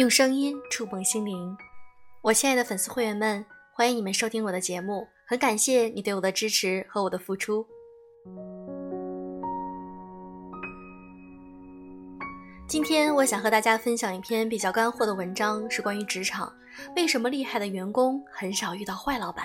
[0.00, 1.54] 用声音触碰心灵，
[2.22, 7.66] 我亲爱的粉丝会员们，欢迎你们收听我的节目，很感谢你对我的支持和我的付出。
[12.66, 16.50] 今天我想和大家分享一篇比较干货的文章，是关于职场，
[16.96, 19.44] 为什么厉害的员工很少遇到坏老板？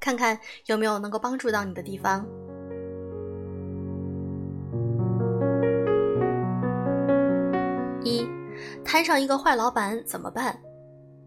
[0.00, 2.26] 看看有没有能够帮助到你的地方。
[8.92, 10.54] 摊上一个坏老板怎么办？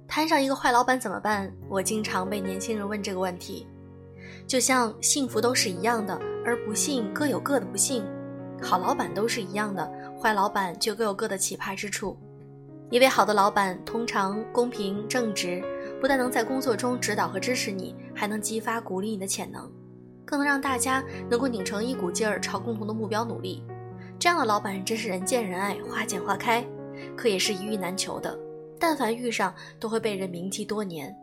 [0.08, 1.52] 摊上一个坏老板怎么办？
[1.68, 3.66] 我经常被年轻人问这个问题。
[4.46, 6.16] 就像幸福都是一样的，
[6.46, 8.04] 而不幸各有各的不幸；
[8.62, 9.92] 好老板都是一样的。
[10.22, 12.16] 坏老板就各有各的奇葩之处。
[12.92, 15.64] 一位好的老板通常公平正直，
[16.00, 19.68] 不但能在工作中指导和支持你，还能激发鼓励你的潜能，
[20.23, 23.64] 更能让大家能够拧成一股劲儿朝共同的目标努力。
[24.20, 26.64] 这样的老板真是人见人爱，花见花开，
[27.16, 28.38] 可也是一遇难求的。
[28.80, 31.16] 但凡遇上，都会被人铭记多年。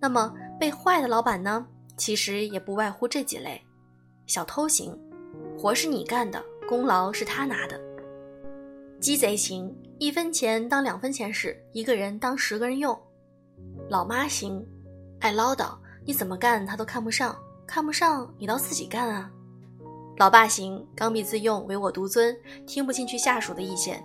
[0.00, 1.66] 那么被坏的老板呢？
[1.96, 3.60] 其实也不外乎这几类：
[4.26, 4.98] 小偷型，
[5.58, 7.78] 活是你干的，功劳是他拿的。
[8.98, 12.94] 鸡贼型，一分钱当两分钱使，一个人当十个人用；
[13.90, 14.66] 老妈型，
[15.20, 15.76] 爱唠叨，
[16.06, 19.30] 你怎么干他都看不上，看不上你倒自己干啊；
[20.16, 22.34] 老爸型，刚愎自用，唯我独尊，
[22.66, 24.02] 听不进去下属的意见；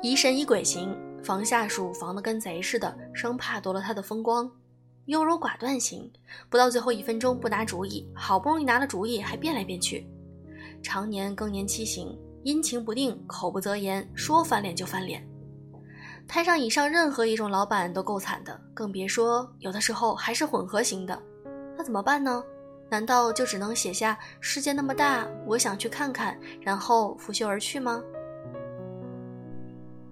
[0.00, 4.48] 疑神疑鬼型，防下属防得跟贼似的，生怕夺了他的风光；
[5.06, 6.08] 优柔寡断型，
[6.48, 10.06] 不到最后一分钟不拿主意，好不容易拿了主意还变来变去；
[10.84, 12.16] 常年更年期型。
[12.44, 15.26] 阴晴不定，口不择言，说翻脸就翻脸。
[16.28, 21.20] 摊上以上任何一种老板都够惨的，更别说有的时候还是混合型的。
[21.76, 22.42] 那怎么办呢？
[22.88, 28.00] 难道就只能写下“世界那么大，我想去看看”，然后拂袖而去吗？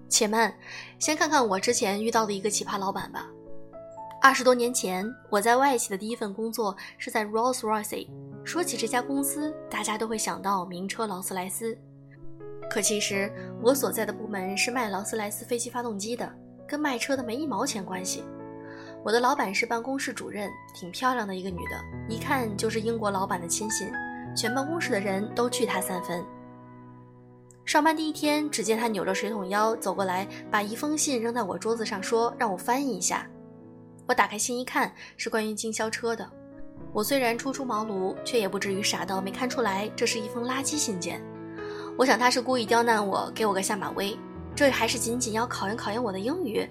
[0.09, 0.53] 且慢，
[0.99, 3.27] 先看看我之前遇到的一个奇葩老板吧。
[4.21, 8.07] 二十多年前，我在外企的第一份工作是在 Rolls-Royce。
[8.43, 11.77] 说起这家公司，大家都会想到名车劳斯莱斯。
[12.69, 13.31] 可其实
[13.61, 16.29] 我所在的部门是卖劳斯莱斯飞机发动机的，
[16.67, 18.23] 跟卖车的没一毛钱关系。
[19.05, 23.89] 我的老板是办公室主任，挺漂亮的一个女的，一看就是英国老板的亲信，
[24.35, 26.25] 全办公室的人都惧她三分。
[27.67, 33.29] 上班第一天，只见他扭着水桶腰走过来，把一封信扔在我桌子上，说让我翻译一下。
[34.07, 36.25] 我打开信一看，是关于经销车的。
[36.93, 41.21] 我虽然初出茅庐，却也不至于傻到没看出来这是一封垃圾信件。
[41.97, 44.17] 我想他是故意刁难我，给我个下马威，
[44.55, 46.65] 这还是仅仅要考验考验我的英语。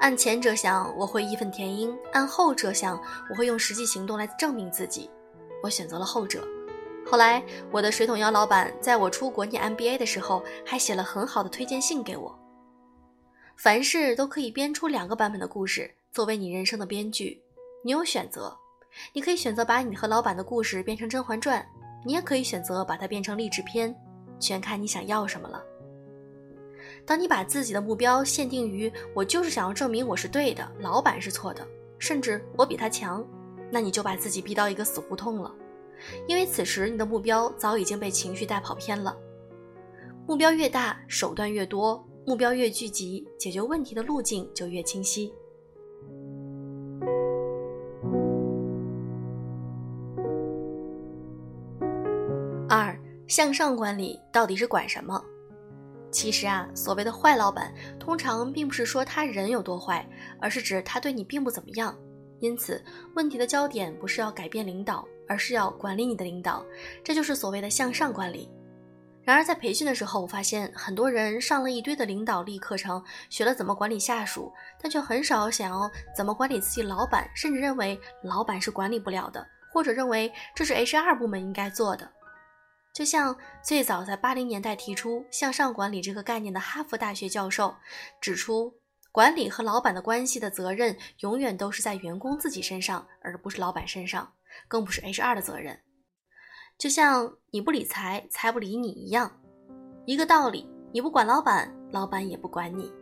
[0.00, 5.10] 按前者想，我会义愤填膺；按后者想，我会用实际行动来证明自己。
[5.62, 6.42] 我选择了后者。
[7.04, 12.38] 后来，我的水桶腰老板在我出国念 MBA 的时候，还写了很好的推荐信给我。
[13.56, 17.42] 凡事都可以编出两个版本的故事，作为你人生的编剧，
[17.84, 18.56] 你有选择。
[19.12, 21.60] 你可以选择把你和老板的故事变成《甄嬛传》，
[22.04, 23.94] 你也可以选择把它变成励志片。
[24.38, 25.62] 全看你想要什么了。
[27.06, 31.66] 当你把自己的目标限定于“我就是想要证明我是对的，老板是错的，
[31.98, 33.24] 甚至我比他强”，
[33.70, 35.54] 那你就把自己逼到一个死胡同了。
[36.26, 39.16] 因为此时你的目标早已经被情绪带跑偏了。
[40.26, 45.32] 目标越大，手段越多；目标越聚集，解决问题的路径就越清晰。
[52.68, 52.98] 二。
[53.28, 55.24] 向上管理到底是管什么？
[56.10, 60.06] 其实啊，所谓的坏老板，通常并不是说他人有多坏，
[60.38, 61.96] 而是指他对你并不怎么样。
[62.40, 66.64] 因此，问题的焦点不是要改变领导，而是要管理你的领导，
[67.02, 68.50] 这就是所谓的向上管理。
[69.24, 73.00] 然而，在培训的时候，我发现很多人上了一堆的领导力课程，
[73.30, 82.10] 学了怎么管理下属，但却很少想要怎么管理自己老板，甚至认为老板是管理不了的，或者认为这是 HR 部门应该做的。
[82.92, 87.74] 就像最早在八零年代提出向上管理这个概念的哈佛大学教授
[88.20, 88.74] 指出，
[89.12, 94.30] 管理和老板的关系的责任永远都是在员工自己身上，而不是老板身上，
[94.68, 95.80] 更不是 HR 的责任。
[96.78, 99.40] 就像你不理财，财不理你一样，
[100.06, 100.68] 一个道理。
[100.92, 102.92] 你不管老板，老板也不管你。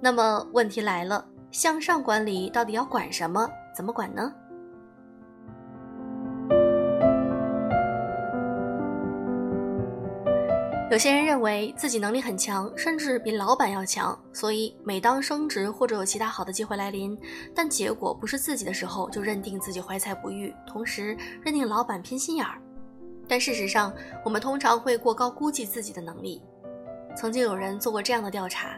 [0.00, 3.48] 那么问题来了，向上管理到底要管什么？
[3.76, 4.32] 怎么管呢？
[10.90, 17.16] 有些人认为自己能力很强，甚至比老板要强，所以每当升职或者有其他好的机会来临，
[17.54, 22.60] 但结果不是自己的时候，就认定自己怀才不遇，同时认定老板偏心眼儿。
[23.28, 23.94] 但事实上，
[24.24, 26.42] 我们通常会过高估计自己的能力。
[27.16, 28.76] 曾经有人做过这样的调查：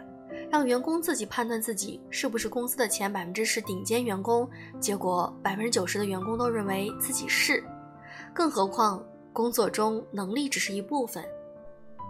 [0.51, 4.47] 让员工自己判断自己是不是公司的前百分之十顶尖员工，
[4.79, 7.65] 结果百分之九十的员工都认为自己是。
[8.35, 11.25] 更何况，工作中能力只是一部分，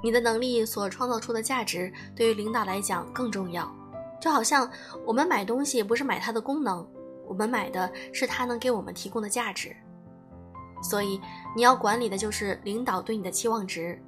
[0.02, 3.72] 你的能力所创造出的价值对于领导来讲更重要。
[4.20, 4.70] 就好像
[5.06, 6.86] 我们买东西不是买它的功能，
[7.26, 9.74] 我们买的是它能给我们提供的价值。
[10.82, 11.20] 所以，
[11.54, 14.00] 你要管理的就是领导对你的期望值，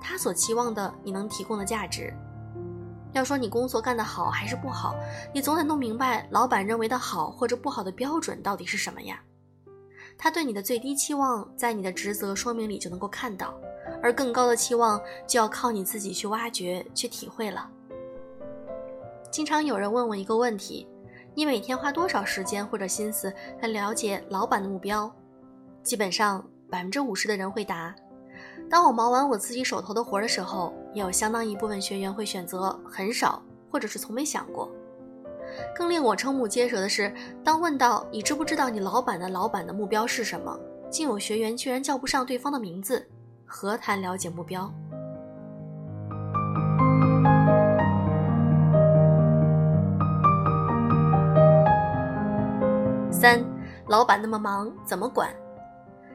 [0.00, 2.14] 他所期望的你能提供的价值。
[3.12, 4.94] 要说你工作干得好还是不好，
[5.34, 9.20] 你总得弄明白老板认为的好或者不好的标准到底是什么呀？
[10.16, 13.52] 他对你的最低期望，在你的职责说明里就能够看到，
[14.02, 17.68] 而更高的期望就要靠你自己去挖掘、去体会了。
[19.30, 20.86] 经常有人问我一个问题：
[21.34, 25.10] 你每天花多少时间或者心思来了解老板的目标？
[25.82, 27.94] 基本上百分之五十的人会答。
[28.68, 34.70] 当我忙完我自己手头的活的时候，也有相当一部分学员会选择很少，或者是从没想过。
[35.74, 37.12] 更令我瞠目结舌的是，
[37.42, 40.58] 当问到你知不知道你老板的老板的目标是什么，
[40.90, 43.04] 竟有学员居然叫不上对方的名字，
[43.52, 44.72] 何谈了解目标？
[53.10, 53.44] 三，
[53.88, 55.28] 老板那么忙，怎么管？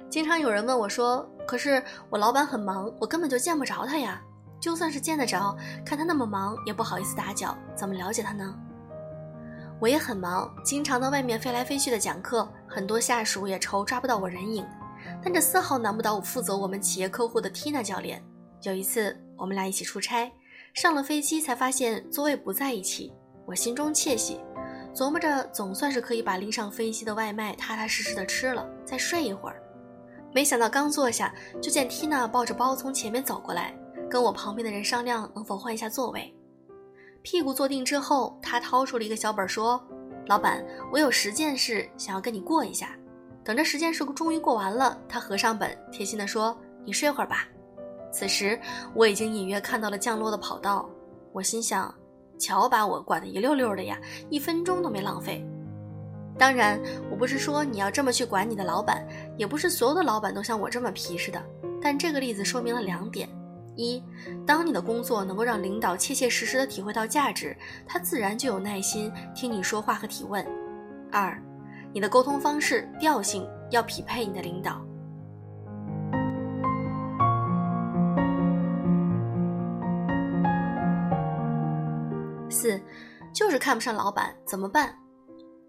[0.09, 4.21] 经常有人问我说：“可是我老板很忙，我根本就见不着他呀。
[4.61, 5.53] 就算是见得着，
[5.85, 8.55] 看他那么忙，也不好意思打搅，怎么了解他呢？”
[9.81, 14.65] 我也很忙，经常到外面飞来飞去的讲课，很多下属也愁抓不到我人影。
[15.23, 18.23] 但这丝毫难不倒我负责我们企业客户的 Tina 教练。
[18.61, 20.31] 有一次，我们俩一起出差，
[20.73, 23.13] 上了飞机才发现座位不在一起，
[23.45, 24.39] 我心中窃喜，
[24.93, 29.61] 琢磨着总算是可以把拎上飞机的外卖踏踏实实的吃了，再睡一会儿。
[30.33, 33.77] 没想到刚坐下，就见 Tina 抱着包从前面走过来，
[34.09, 36.35] 跟我旁边的人商量能否换一下座位。
[37.21, 39.81] 屁股坐定之后，他掏出了一个小本，说
[40.27, 42.97] ：“老板，我有十件事想要跟你过一下。”
[43.45, 47.47] 等着十件事终于过完了，他合上本，贴心地说：“你睡会儿吧。”
[48.11, 48.59] 此时
[48.95, 50.89] 我已经隐约看到了降落的跑道，
[51.31, 51.93] 我心想
[52.39, 53.99] ：“瞧把我管得一溜溜的呀，
[54.29, 55.45] 一分钟都没浪费。”
[56.39, 56.81] 当然，
[57.11, 59.07] 我不是说你要这么去管你的老板，
[59.37, 61.41] 也不是所有的老板都像我这么皮实的。
[61.81, 63.29] 但这个例子说明了两点：
[63.75, 64.03] 一，
[64.45, 67.55] 当你的工作能够让领导切切实实的体会到价值，
[67.87, 70.43] 他自然就有耐心听你说话和提问；
[71.11, 71.41] 二，
[71.95, 74.85] 你的沟通方式调性要匹配你的领导。
[82.49, 82.77] 四，
[83.33, 84.93] 就是看不上老板怎么办？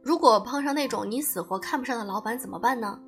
[0.03, 2.99] 如果碰上那种你死活看不上的老板怎么办呢？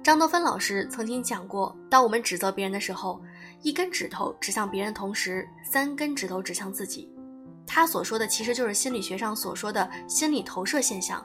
[0.00, 3.20] 张德芬老师曾经讲过，当我们指责别人的时候，
[3.62, 7.12] 一根指头指向别人同时，三根指头指向自己。
[7.66, 11.20] 他所说的其实就是心理学上所说的心理投射现象。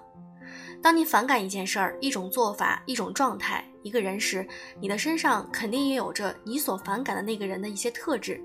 [0.81, 4.47] 当你反感一件事儿、一种做法、一种状态、一个人时，
[4.79, 8.41] 你的身上肯定也有着你所反感的那个人的一些特质。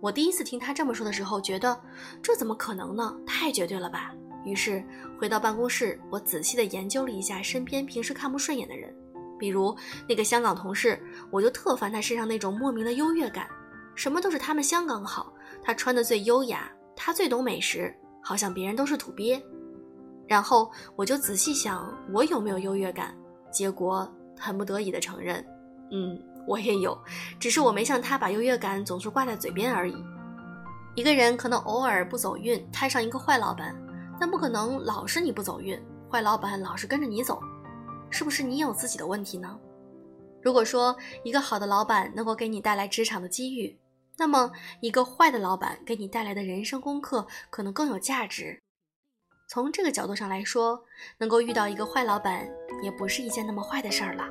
[0.00, 1.78] 我第一次听他这么说的时候，觉得
[2.22, 3.16] 这怎么可能呢？
[3.26, 4.14] 太绝对了吧！
[4.44, 4.82] 于是
[5.18, 8.94] 回到办公室，我仔细地研究了一下身边平时看不顺眼的人，
[9.38, 9.76] 比如
[10.08, 10.98] 那个香港同事，
[11.32, 13.48] 我就特烦他身上那种莫名的优越感，
[13.96, 15.32] 什么都是他们香港好，
[15.62, 19.44] 他穿的最优雅，他最懂美食，好像别人都是土鳖。
[20.28, 23.16] 然后我就仔细想，我有没有优越感？
[23.50, 24.06] 结果
[24.38, 25.44] 很不得已的承认，
[25.90, 26.96] 嗯，我也有，
[27.40, 29.96] 只是我没像他把优越感总是挂在嘴边而已。
[30.94, 33.74] 一个人可能偶尔不走运，摊上一个坏老板。
[34.20, 35.80] 但不可能老是你不走运，
[36.10, 37.40] 坏老板老是跟着你走，
[38.10, 39.56] 是不是你有自己的问题呢？
[40.42, 43.78] 如果说一个好的老板能够给你带来职场的机遇，
[44.16, 48.60] 那么一个坏的老板给你带来的人生功课可能更有价值。
[49.50, 50.78] 从这个角度上来说，
[51.16, 52.46] 能够遇到一个坏老板
[52.82, 54.28] 也不是一件那么坏的事儿了。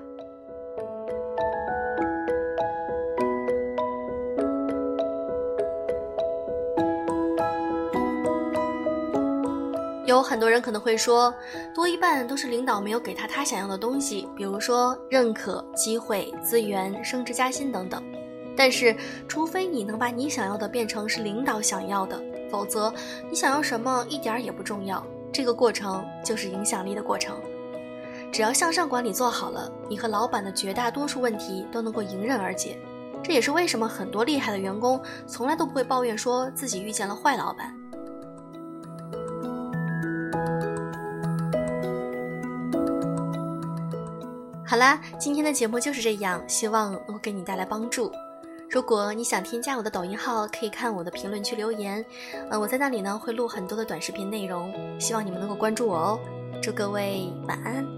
[10.06, 11.34] 有很多人可能会说，
[11.74, 18.04] 多一半都是领导没有给他他想要的东西，比如说认可、机会、资源、升职加薪等等。
[18.56, 18.96] 但是，
[19.28, 22.94] 除非你能把你想要的变成是领导想要的，否则
[23.30, 25.06] 你想要什么一点儿也不重要。
[25.32, 27.38] 这个过程就是影响力的过程。
[28.32, 32.78] 只要向上管理做好了，你和老板的绝大多数问题都能够迎刃而解。
[33.24, 37.74] 这也是为什么很多厉害的员工从来都不会抱怨说自己遇见了坏老板。
[44.66, 48.12] 好啦，今天的节目就是这样，希望能给你带来帮助。
[48.70, 52.06] 如果你想添加我的抖音号，可以看我的评论区留言，
[52.50, 56.20] 呃，我在那里呢会录很多的短视频内容，希望你们能够关注我哦。
[56.62, 57.97] 祝各位晚安。